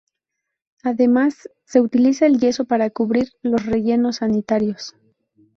Además, 0.83 1.47
se 1.63 1.79
utiliza 1.79 2.25
el 2.25 2.39
yeso 2.39 2.65
para 2.65 2.89
cubrir 2.89 3.33
los 3.43 3.67
rellenos 3.67 4.15
sanitarios. 4.15 4.95